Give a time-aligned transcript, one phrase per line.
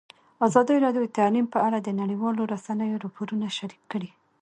[0.47, 4.09] ازادي راډیو د تعلیم په اړه د نړیوالو رسنیو راپورونه شریک کړي.